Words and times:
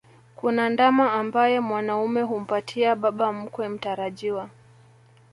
Kuna 0.35 0.69
ndama 0.69 1.13
ambaye 1.13 1.59
mwanaume 1.59 2.21
humpatia 2.21 2.95
baba 2.95 3.33
mkwe 3.33 3.69
mtarajiwa 3.69 4.49